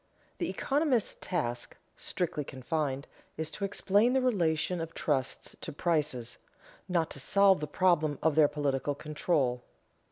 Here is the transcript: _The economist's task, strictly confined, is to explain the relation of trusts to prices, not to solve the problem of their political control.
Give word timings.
_The 0.39 0.49
economist's 0.49 1.15
task, 1.21 1.77
strictly 1.95 2.43
confined, 2.43 3.05
is 3.37 3.51
to 3.51 3.63
explain 3.65 4.13
the 4.13 4.21
relation 4.23 4.81
of 4.81 4.95
trusts 4.95 5.55
to 5.61 5.71
prices, 5.71 6.39
not 6.89 7.11
to 7.11 7.19
solve 7.19 7.59
the 7.59 7.67
problem 7.67 8.17
of 8.23 8.33
their 8.33 8.47
political 8.47 8.95
control. 8.95 9.61